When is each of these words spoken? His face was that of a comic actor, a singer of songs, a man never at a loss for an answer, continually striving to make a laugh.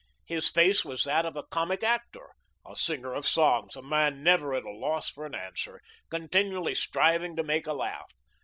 His 0.25 0.47
face 0.49 0.83
was 0.83 1.03
that 1.03 1.27
of 1.27 1.35
a 1.35 1.43
comic 1.43 1.83
actor, 1.83 2.31
a 2.65 2.75
singer 2.75 3.13
of 3.13 3.27
songs, 3.27 3.75
a 3.75 3.83
man 3.83 4.23
never 4.23 4.55
at 4.55 4.63
a 4.63 4.71
loss 4.71 5.11
for 5.11 5.27
an 5.27 5.35
answer, 5.35 5.79
continually 6.09 6.73
striving 6.73 7.35
to 7.35 7.43
make 7.43 7.67
a 7.67 7.73
laugh. 7.73 8.09